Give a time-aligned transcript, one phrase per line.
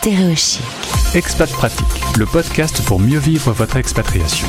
[0.00, 0.62] Stéréochic.
[1.14, 1.86] Expat Pratique,
[2.16, 4.46] le podcast pour mieux vivre votre expatriation.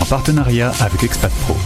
[0.00, 1.56] En partenariat avec Expat Pro.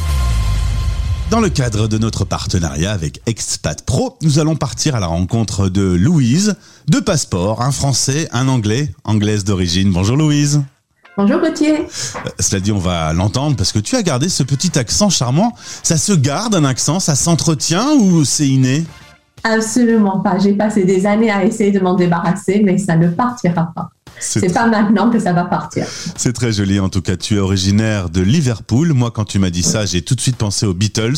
[1.30, 5.68] Dans le cadre de notre partenariat avec Expat Pro, nous allons partir à la rencontre
[5.68, 6.56] de Louise,
[6.88, 9.92] deux passeports, un français, un anglais, anglaise d'origine.
[9.92, 10.62] Bonjour Louise.
[11.18, 11.80] Bonjour Gauthier.
[11.80, 15.54] Euh, cela dit, on va l'entendre parce que tu as gardé ce petit accent charmant.
[15.82, 18.86] Ça se garde un accent, ça s'entretient ou c'est inné?
[19.44, 20.38] Absolument pas.
[20.38, 23.90] J'ai passé des années à essayer de m'en débarrasser, mais ça ne partira pas.
[24.20, 25.86] C'est pas maintenant que ça va partir.
[26.16, 26.78] C'est très joli.
[26.80, 28.92] En tout cas, tu es originaire de Liverpool.
[28.92, 31.16] Moi, quand tu m'as dit ça, j'ai tout de suite pensé aux Beatles.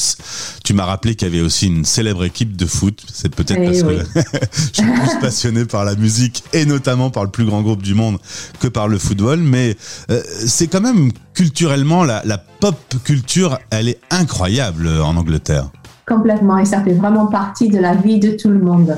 [0.65, 3.05] Tu m'as rappelé qu'il y avait aussi une célèbre équipe de foot.
[3.13, 3.99] C'est peut-être Eh parce oui.
[3.99, 4.21] que
[4.73, 7.95] je suis plus passionné par la musique et notamment par le plus grand groupe du
[7.95, 8.19] monde
[8.61, 9.39] que par le football.
[9.41, 9.77] Mais
[10.11, 15.69] euh, c'est quand même culturellement, la, la pop culture, elle est incroyable en Angleterre.
[16.07, 16.59] Complètement.
[16.59, 18.97] Et ça fait vraiment partie de la vie de tout le monde.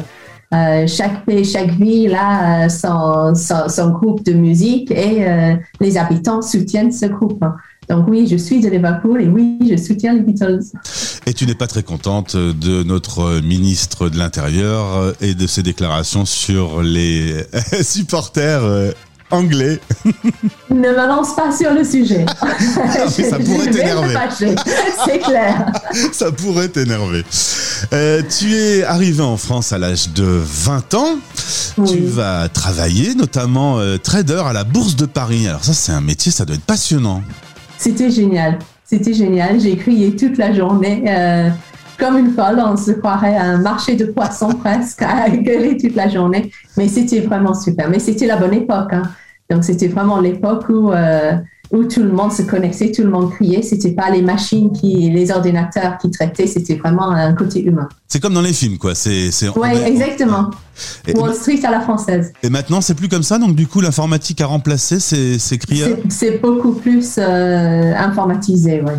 [0.55, 5.99] Euh, chaque pays, chaque ville a euh, son, son, groupe de musique et euh, les
[5.99, 7.45] habitants soutiennent ce groupe.
[7.91, 10.61] Donc oui, je suis de Liverpool et oui, je soutiens les Beatles.
[11.27, 16.25] Et tu n'es pas très contente de notre ministre de l'Intérieur et de ses déclarations
[16.25, 17.45] sur les
[17.83, 18.95] supporters
[19.31, 19.81] anglais.
[20.71, 22.25] Ne me lance pas sur le sujet.
[23.19, 24.15] mais ça pourrait t'énerver.
[25.05, 25.67] C'est clair.
[26.13, 27.25] Ça pourrait t'énerver.
[27.93, 31.17] Euh, tu es arrivé en France à l'âge de 20 ans.
[31.87, 35.49] Tu vas travailler, notamment euh, trader à la Bourse de Paris.
[35.49, 37.23] Alors ça, c'est un métier, ça doit être passionnant.
[37.79, 38.59] C'était génial.
[38.85, 39.59] C'était génial.
[39.61, 41.05] J'ai crié toute la journée.
[41.09, 41.49] euh,
[41.99, 45.95] comme une folle, on se croirait à un marché de poissons presque, à gueuler toute
[45.95, 46.51] la journée.
[46.77, 47.89] Mais c'était vraiment super.
[47.91, 48.93] Mais c'était la bonne époque.
[48.93, 49.03] hein.
[49.51, 51.33] Donc c'était vraiment l'époque où, euh,
[51.73, 53.63] où tout le monde se connectait, tout le monde criait.
[53.63, 57.89] C'était pas les machines qui, les ordinateurs qui traitaient, c'était vraiment un côté humain.
[58.07, 58.95] C'est comme dans les films, quoi.
[58.95, 60.51] C'est, c'est, Oui, on exactement.
[61.07, 62.33] Et, Wall Street à la française.
[62.43, 63.39] et maintenant, c'est plus comme ça.
[63.39, 65.59] Donc, du coup, l'informatique a remplacé ces, ces
[66.09, 68.93] C'est beaucoup plus euh, informatisé, oui.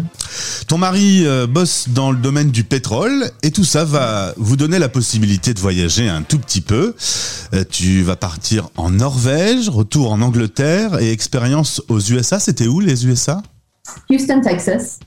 [0.68, 4.78] Ton mari euh, bosse dans le domaine du pétrole et tout ça va vous donner
[4.78, 6.96] la possibilité de voyager un tout petit peu.
[7.54, 12.40] Euh, tu vas partir en Norvège, retour en Angleterre et expérience aux USA.
[12.40, 13.42] C'était où les USA
[14.10, 15.00] Houston, Texas,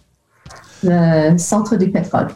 [0.82, 2.28] le centre du pétrole.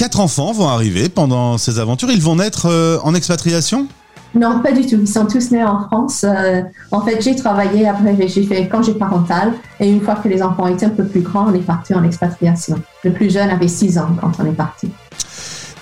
[0.00, 2.10] Quatre enfants vont arriver pendant ces aventures.
[2.10, 3.86] Ils vont naître euh, en expatriation?
[4.34, 4.96] Non, pas du tout.
[4.98, 6.24] Ils sont tous nés en France.
[6.24, 9.52] Euh, en fait, j'ai travaillé après, j'ai fait congé parental.
[9.78, 12.02] Et une fois que les enfants étaient un peu plus grands, on est parti en
[12.02, 12.80] expatriation.
[13.04, 14.90] Le plus jeune avait 6 ans quand on est parti.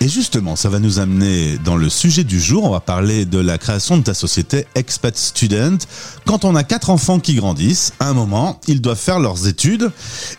[0.00, 2.62] Et justement, ça va nous amener dans le sujet du jour.
[2.62, 5.76] On va parler de la création de ta société Expat Student.
[6.24, 9.90] Quand on a quatre enfants qui grandissent, à un moment, ils doivent faire leurs études.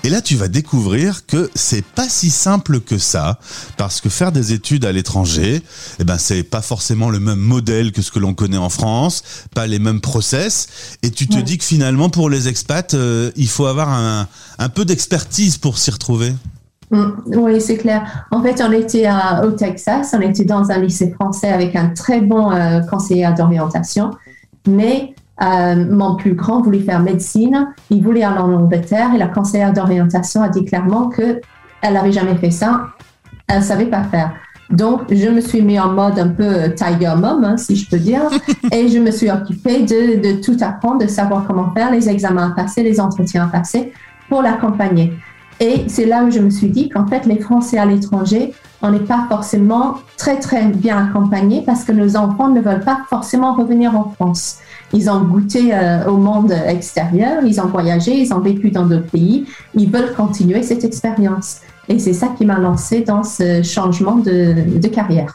[0.06, 3.38] Et là, tu vas découvrir que c'est pas si simple que ça.
[3.75, 5.62] Parce que faire des études à l'étranger,
[6.00, 9.24] eh ben, c'est pas forcément le même modèle que ce que l'on connaît en France,
[9.53, 10.68] pas les mêmes process.
[11.03, 11.44] Et tu te Ouais.
[11.44, 15.80] dis que finalement, pour les expats, euh, il faut avoir un, un peu d'expertise pour
[15.80, 16.34] s'y retrouver.
[16.92, 18.26] Mm, Oui, c'est clair.
[18.32, 21.90] En fait, on était à- au Texas, on était dans un lycée français avec un
[21.90, 24.12] très bon euh, conseiller d'orientation,
[24.68, 29.28] mais euh, mon plus grand voulait faire médecine, il voulait aller en Angleterre et la
[29.28, 31.40] conseillère d'orientation a dit clairement que
[31.82, 32.88] elle n'avait jamais fait ça,
[33.48, 34.34] elle ne savait pas faire.
[34.70, 37.98] Donc, je me suis mis en mode un peu tiger mom, hein, si je peux
[37.98, 38.22] dire,
[38.72, 42.52] et je me suis occupée de, de tout apprendre, de savoir comment faire, les examens
[42.52, 43.94] à passer, les entretiens à passer
[44.28, 45.14] pour l'accompagner.
[45.59, 48.92] Et c'est là où je me suis dit qu'en fait, les Français à l'étranger, on
[48.92, 53.53] n'est pas forcément très, très bien accompagnés parce que nos enfants ne veulent pas forcément
[53.53, 54.59] revenir en France.
[54.94, 59.12] Ils ont goûté euh, au monde extérieur, ils ont voyagé, ils ont vécu dans d'autres
[59.12, 61.59] pays, ils veulent continuer cette expérience.
[61.90, 65.34] Et c'est ça qui m'a lancé dans ce changement de, de carrière.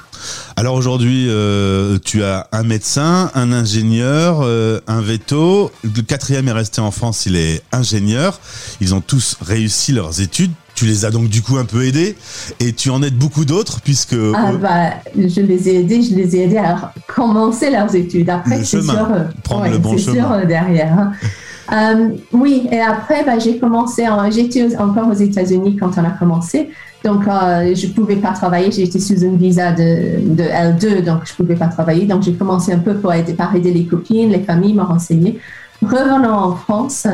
[0.57, 5.73] Alors aujourd'hui, euh, tu as un médecin, un ingénieur, euh, un veto.
[5.83, 8.39] Le quatrième est resté en France, il est ingénieur.
[8.81, 10.53] Ils ont tous réussi leurs études.
[10.77, 12.17] Tu les as donc du coup un peu aidés
[12.59, 16.15] et tu en aides beaucoup d'autres puisque Ah euh, bah, je les ai aidés, je
[16.15, 18.31] les ai aidés à commencer leurs études.
[18.31, 19.27] Après, c'est sur eux.
[19.43, 20.41] Prendre le bon c'est chemin.
[20.41, 21.13] eux derrière.
[21.73, 26.11] Euh, oui, et après, bah, j'ai commencé, en- j'étais encore aux États-Unis quand on a
[26.11, 26.71] commencé.
[27.05, 28.71] Donc, euh, je ne pouvais pas travailler.
[28.71, 32.07] J'étais sous une visa de, de L2, donc je ne pouvais pas travailler.
[32.07, 35.39] Donc, j'ai commencé un peu pour aider, par aider les copines, les familles, me renseigner.
[35.83, 37.07] Revenant en France,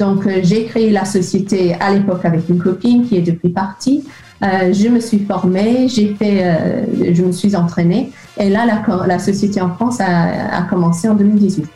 [0.00, 4.04] donc euh, j'ai créé la société à l'époque avec une copine qui est depuis partie.
[4.42, 8.10] Euh, je me suis formée, j'ai fait, euh, je me suis entraînée.
[8.40, 11.68] Et là, la, la société en France a, a commencé en 2018.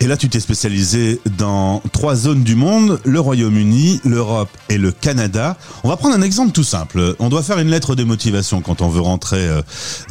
[0.00, 4.92] Et là, tu t'es spécialisé dans trois zones du monde, le Royaume-Uni, l'Europe et le
[4.92, 5.56] Canada.
[5.82, 7.16] On va prendre un exemple tout simple.
[7.18, 9.60] On doit faire une lettre de motivation quand on veut rentrer euh,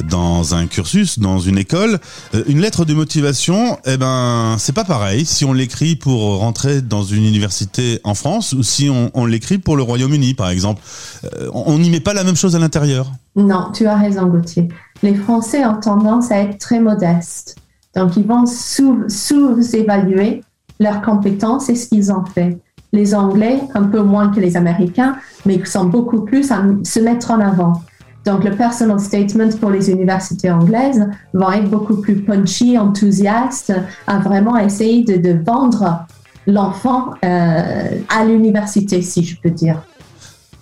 [0.04, 2.00] dans un cursus, dans une école.
[2.34, 6.82] Euh, une lettre de motivation, eh ben, c'est pas pareil si on l'écrit pour rentrer
[6.82, 10.82] dans une université en France ou si on, on l'écrit pour le Royaume-Uni, par exemple.
[11.24, 13.10] Euh, on n'y met pas la même chose à l'intérieur.
[13.36, 14.68] Non, tu as raison, Gauthier.
[15.02, 17.56] Les Français ont tendance à être très modestes.
[17.98, 20.42] Donc, ils vont sous-évaluer
[20.78, 22.56] leurs compétences et ce qu'ils ont fait.
[22.92, 27.32] Les Anglais, un peu moins que les Américains, mais sont beaucoup plus à se mettre
[27.32, 27.82] en avant.
[28.24, 33.72] Donc, le personal statement pour les universités anglaises va être beaucoup plus punchy, enthousiaste,
[34.06, 36.06] à vraiment essayer de, vendre
[36.46, 39.82] l'enfant euh, à l'université, si je peux dire.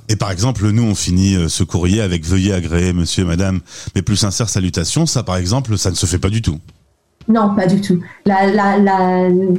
[0.08, 3.60] Et par exemple, nous, on finit euh, ce courrier avec veuillez agréer, monsieur, madame,
[3.94, 5.04] mes plus sincères salutations.
[5.04, 6.58] Ça, par exemple, ça ne se fait pas du tout.
[7.28, 8.00] Non, pas du tout.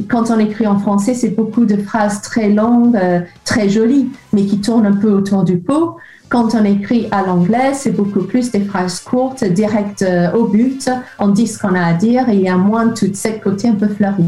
[0.10, 4.46] quand on écrit en français, c'est beaucoup de phrases très longues, euh, très jolies, mais
[4.46, 5.98] qui tournent un peu autour du pot.
[6.30, 10.90] Quand on écrit à l'anglais, c'est beaucoup plus des phrases courtes, directes euh, au but.
[11.20, 13.70] On dit ce qu'on a à dire et il y a moins tout ce côté
[13.70, 14.26] un peu fleuri.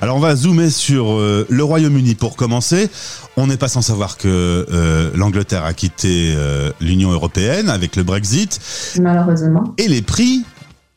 [0.00, 2.88] Alors on va zoomer sur euh, le Royaume-Uni pour commencer.
[3.36, 4.66] On n'est pas sans savoir que
[5.14, 6.34] l'Angleterre a quitté
[6.80, 8.58] l'Union européenne avec le Brexit.
[9.00, 9.74] Malheureusement.
[9.78, 10.44] Et les prix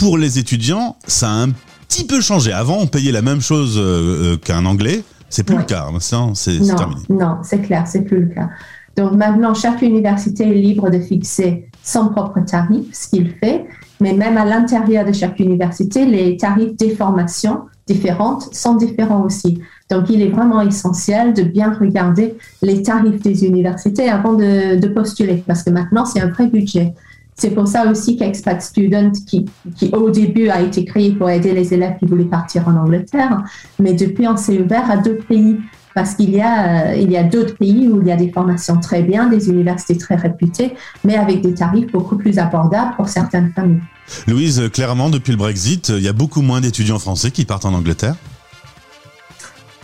[0.01, 1.49] pour les étudiants, ça a un
[1.87, 2.51] petit peu changé.
[2.51, 5.03] Avant, on payait la même chose euh, euh, qu'un anglais.
[5.29, 5.89] C'est plus le cas.
[5.93, 7.01] Hein, c'est terminé.
[7.07, 8.49] Non, c'est clair, c'est plus le cas.
[8.97, 13.67] Donc maintenant, chaque université est libre de fixer son propre tarif, ce qu'il fait.
[13.99, 19.61] Mais même à l'intérieur de chaque université, les tarifs des formations différentes sont différents aussi.
[19.91, 24.87] Donc, il est vraiment essentiel de bien regarder les tarifs des universités avant de, de
[24.87, 26.95] postuler, parce que maintenant, c'est un vrai budget.
[27.41, 29.45] C'est pour ça aussi qu'Expat Student, qui,
[29.75, 33.41] qui, au début a été créé pour aider les élèves qui voulaient partir en Angleterre,
[33.79, 35.57] mais depuis on s'est ouvert à d'autres pays
[35.95, 38.29] parce qu'il y a, euh, il y a d'autres pays où il y a des
[38.29, 43.09] formations très bien, des universités très réputées, mais avec des tarifs beaucoup plus abordables pour
[43.09, 43.81] certaines familles.
[44.27, 47.73] Louise, clairement, depuis le Brexit, il y a beaucoup moins d'étudiants français qui partent en
[47.73, 48.17] Angleterre?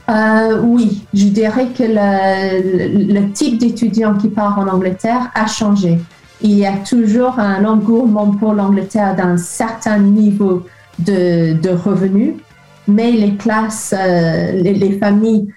[0.10, 5.98] Euh, oui, je dirais que le, le type d'étudiants qui part en Angleterre a changé
[6.42, 10.66] il y a toujours un engouement pour l'Angleterre d'un certain niveau
[11.00, 12.34] de, de, revenus,
[12.88, 15.48] mais les classes, euh, les, familles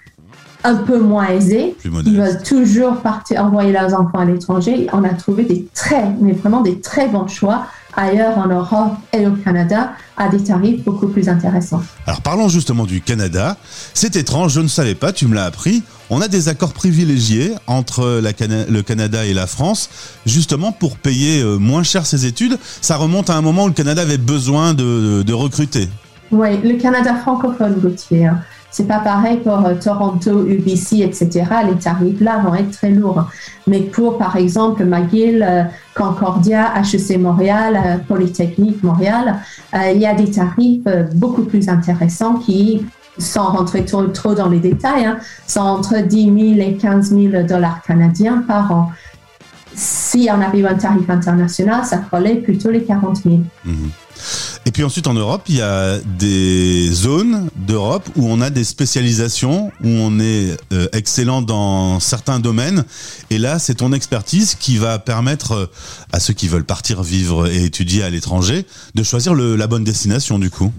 [0.63, 4.87] un peu moins aisées, ils veulent toujours partir, envoyer leurs enfants à l'étranger.
[4.93, 9.25] On a trouvé des très, mais vraiment des très bons choix ailleurs en Europe et
[9.27, 11.81] au Canada à des tarifs beaucoup plus intéressants.
[12.05, 13.57] Alors parlons justement du Canada.
[13.93, 15.83] C'est étrange, je ne savais pas, tu me l'as appris.
[16.13, 19.89] On a des accords privilégiés entre le Canada et la France,
[20.25, 22.57] justement pour payer euh, moins cher ses études.
[22.81, 25.87] Ça remonte à un moment où le Canada avait besoin de, recruter.
[26.29, 28.25] Oui, le Canada francophone, Gauthier.
[28.25, 28.41] Hein.
[28.71, 31.45] C'est pas pareil pour euh, Toronto, UBC, etc.
[31.69, 33.29] Les tarifs là vont être très lourds.
[33.65, 35.63] Mais pour, par exemple, McGill, euh,
[35.95, 39.39] Concordia, HEC Montréal, Polytechnique Montréal,
[39.73, 40.83] il y a des tarifs
[41.15, 42.81] beaucoup plus intéressants qui,
[43.17, 45.17] sans rentrer trop, dans les détails, hein,
[45.47, 48.91] sont entre 10 000 et 15 000 dollars canadiens par an.
[49.73, 53.39] Si on avait eu un tarif international, ça ferait plutôt les 40 000.
[54.65, 58.63] Et puis ensuite en Europe, il y a des zones d'Europe où on a des
[58.63, 62.83] spécialisations, où on est euh, excellent dans certains domaines.
[63.29, 65.65] Et là, c'est ton expertise qui va permettre euh,
[66.11, 70.37] à ceux qui veulent partir vivre et étudier à l'étranger de choisir la bonne destination
[70.37, 70.71] du coup.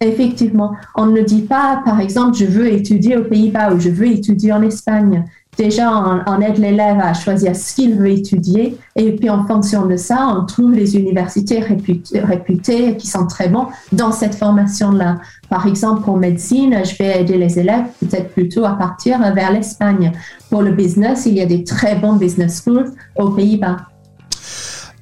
[0.00, 4.08] Effectivement, on ne dit pas, par exemple, je veux étudier aux Pays-Bas ou je veux
[4.08, 5.24] étudier en Espagne
[5.56, 9.96] déjà, on, aide l'élève à choisir ce qu'il veut étudier et puis en fonction de
[9.96, 15.18] ça, on trouve les universités réputées, qui sont très bons dans cette formation-là.
[15.48, 20.12] Par exemple, pour médecine, je vais aider les élèves peut-être plutôt à partir vers l'Espagne.
[20.50, 23.76] Pour le business, il y a des très bons business schools aux Pays-Bas.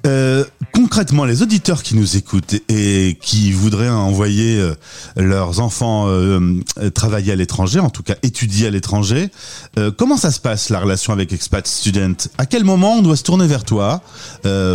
[0.05, 0.43] Euh,
[0.73, 4.73] concrètement, les auditeurs qui nous écoutent et qui voudraient envoyer euh,
[5.15, 6.59] leurs enfants euh,
[6.93, 9.29] travailler à l'étranger, en tout cas étudier à l'étranger,
[9.97, 12.15] comment ça se passe la relation avec Expat Student?
[12.37, 14.01] À quel moment on doit se tourner vers toi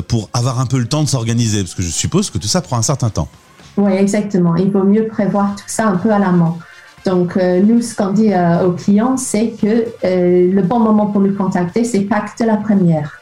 [0.09, 1.63] pour avoir un peu le temps de s'organiser?
[1.63, 3.29] Parce que je suppose que tout ça prend un certain temps.
[3.77, 4.57] Oui, exactement.
[4.57, 6.59] Il vaut mieux prévoir tout ça un peu à l'amont.
[7.05, 8.31] Donc, nous, ce qu'on dit
[8.65, 13.21] aux clients, c'est que le bon moment pour nous contacter, c'est Pacte la première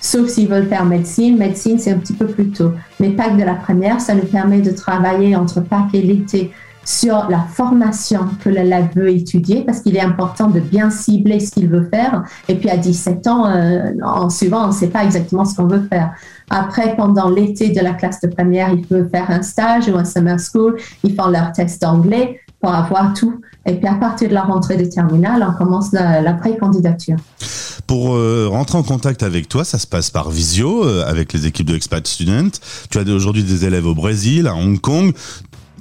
[0.00, 1.36] sauf s'ils veulent faire médecine.
[1.36, 2.72] Médecine, c'est un petit peu plus tôt.
[3.00, 6.52] Mais Pâques de la première, ça nous permet de travailler entre Pâques et l'été
[6.86, 11.50] sur la formation que l'élève veut étudier, parce qu'il est important de bien cibler ce
[11.50, 12.22] qu'il veut faire.
[12.48, 15.66] Et puis à 17 ans, euh, en suivant, on ne sait pas exactement ce qu'on
[15.66, 16.12] veut faire.
[16.48, 20.04] Après, pendant l'été de la classe de première, il peut faire un stage ou un
[20.04, 20.76] summer school.
[21.02, 23.40] Ils font leur test d'anglais pour avoir tout.
[23.66, 27.16] Et puis à partir de la rentrée de terminale, on commence la, la pré-candidature.
[27.86, 31.46] Pour euh, rentrer en contact avec toi, ça se passe par visio euh, avec les
[31.46, 32.50] équipes de Expat Student.
[32.90, 35.12] Tu as aujourd'hui des élèves au Brésil, à Hong Kong.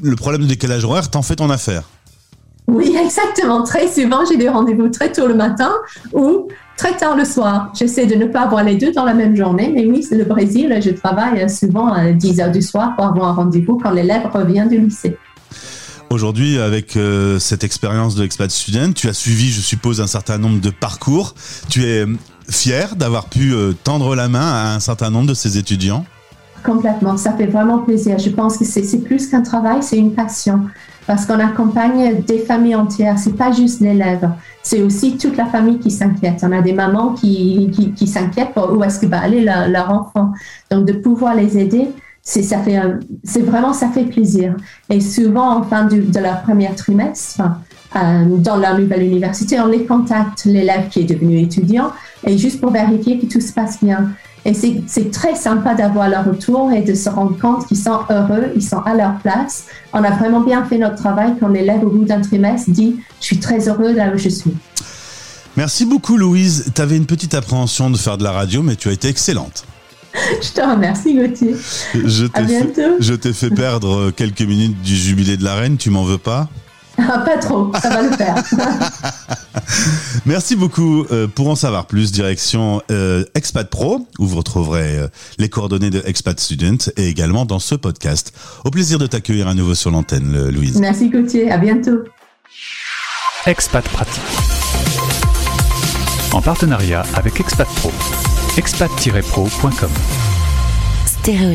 [0.04, 1.84] Le problème du décalage horaire, t'en fais ton affaire.
[2.68, 3.64] Oui, exactement.
[3.64, 5.72] Très souvent, j'ai des rendez-vous très tôt le matin
[6.14, 7.72] ou très tard le soir.
[7.74, 10.26] J'essaie de ne pas avoir les deux dans la même journée, mais oui, c'est le
[10.26, 10.78] Brésil.
[10.84, 14.68] Je travaille souvent à 10 heures du soir pour avoir un rendez-vous quand l'élève revient
[14.70, 15.18] du lycée.
[16.16, 20.38] Aujourd'hui, avec euh, cette expérience de expat student, tu as suivi, je suppose, un certain
[20.38, 21.36] nombre de parcours.
[21.68, 22.16] Tu es euh,
[22.50, 26.06] fier d'avoir pu euh, tendre la main à un certain nombre de ces étudiants?
[26.64, 28.18] Complètement, ça fait vraiment plaisir.
[28.18, 30.62] Je pense que c'est plus qu'un travail, c'est une passion.
[31.06, 34.30] Parce qu'on accompagne des familles entières, c'est pas juste l'élève,
[34.64, 36.40] c'est aussi toute la famille qui s'inquiète.
[36.44, 39.92] On a des mamans qui, qui, qui s'inquiètent pour où est-ce que va aller leur
[39.92, 40.32] enfant.
[40.72, 41.90] Donc de pouvoir les aider,
[42.28, 44.56] c'est vraiment ça fait plaisir
[44.90, 47.42] et souvent en fin de, de leur premier trimestre
[47.96, 51.92] euh, dans leur nouvelle université on les contacte l'élève qui est devenu étudiant
[52.26, 54.10] et juste pour vérifier que tout se passe bien
[54.46, 58.52] et c'est très sympa d'avoir leur retour et de se rendre compte qu'ils sont heureux,
[58.56, 59.66] ils sont à leur place.
[59.92, 63.26] On a vraiment bien fait notre travail quand l'élève au bout d'un trimestre dit je
[63.26, 64.54] suis très heureux là où je suis.
[65.58, 66.72] Merci beaucoup Louise.
[66.76, 69.66] Tu avais une petite appréhension de faire de la radio, mais tu as été excellente.
[70.42, 71.56] Je te remercie, Gauthier.
[71.94, 72.96] Je à bientôt.
[73.00, 76.50] je t'ai fait perdre quelques minutes du jubilé de la reine, tu m'en veux pas?
[76.98, 78.36] Ah, Pas trop, ça va le faire.
[80.26, 81.06] Merci beaucoup.
[81.12, 85.08] Euh, pour en savoir plus, direction euh, Expat Pro, où vous retrouverez euh,
[85.38, 88.34] les coordonnées de Expat Student et également dans ce podcast.
[88.64, 90.80] Au plaisir de t'accueillir à nouveau sur l'antenne, Louise.
[90.80, 91.52] Merci, Gauthier.
[91.52, 92.00] À bientôt.
[93.46, 94.24] Expat Pratique.
[96.32, 97.92] En partenariat avec Expat Pro
[98.58, 99.92] expat-pro.com.
[101.06, 101.52] Stéréo